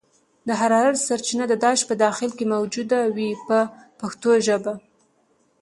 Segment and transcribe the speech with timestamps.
[0.47, 3.57] د حرارت سرچینه د داش په داخل کې موجوده وي په
[3.99, 4.73] پښتو ژبه.